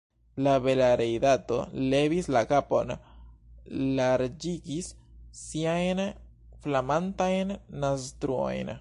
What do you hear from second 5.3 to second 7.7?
siajn flamantajn